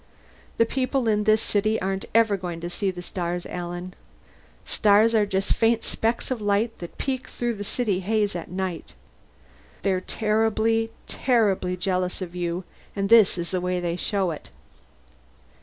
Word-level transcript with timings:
The 0.57 0.65
people 0.65 1.07
in 1.07 1.25
this 1.25 1.43
city 1.43 1.79
aren't 1.79 2.05
ever 2.15 2.35
going 2.35 2.59
to 2.61 2.71
see 2.71 2.89
the 2.89 3.03
stars, 3.03 3.45
Alan. 3.45 3.93
Stars 4.65 5.13
are 5.13 5.27
just 5.27 5.53
faint 5.53 5.83
specks 5.83 6.31
of 6.31 6.41
light 6.41 6.79
that 6.79 6.97
peek 6.97 7.27
through 7.27 7.53
the 7.53 7.63
city 7.63 7.99
haze 7.99 8.35
at 8.35 8.49
night. 8.49 8.95
They're 9.83 10.01
terribly, 10.01 10.89
terribly 11.05 11.77
jealous 11.77 12.19
of 12.19 12.33
you 12.35 12.63
and 12.95 13.09
this 13.09 13.37
is 13.37 13.51
the 13.51 13.61
way 13.61 13.79
they 13.79 13.95
show 13.95 14.31
it." 14.31 14.49